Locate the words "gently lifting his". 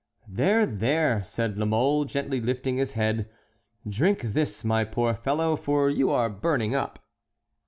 2.05-2.93